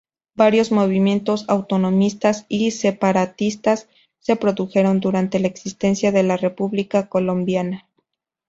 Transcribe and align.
Varios 0.33 0.71
movimientos 0.71 1.45
autonomistas 1.47 2.47
y 2.49 2.71
separatistas 2.71 3.87
se 4.17 4.35
produjeron 4.35 4.99
durante 4.99 5.37
la 5.39 5.45
existencia 5.45 6.11
de 6.11 6.23
la 6.23 6.37
república 6.37 7.07
colombiana. 7.07 7.87